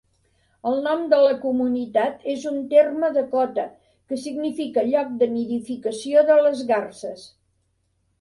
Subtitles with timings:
[0.69, 6.39] El nom de la comunitat és un terme dakota que significa lloc de nidificació de
[6.47, 7.27] les garses.